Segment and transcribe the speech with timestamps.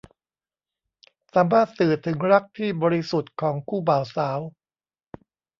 [1.33, 4.39] สามารถสื่อถึงรักที่บริสุทธิ์ของคู่บ่าวสาว